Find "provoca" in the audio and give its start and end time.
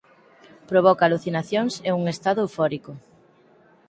0.69-1.03